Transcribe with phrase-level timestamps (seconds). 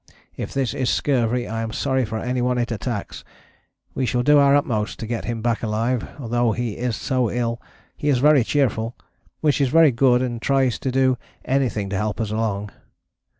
[0.35, 3.23] If this is scurvy I am sorry for anyone it attacks.
[3.93, 7.61] We shall do our utmost to get him back alive, although he is so ill,
[7.95, 8.95] he is very cheerful,
[9.41, 12.71] which is very good and tries to do anything to help us along.